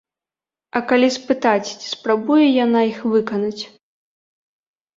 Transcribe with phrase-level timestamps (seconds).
[0.79, 3.57] А калі спытаць, ці спрабуе яна іх выканаць?